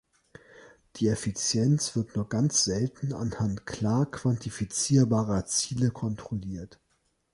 [0.95, 6.79] Die Effizienz wird nur ganz selten anhand klar quantifizierbarer Ziele kontrolliert.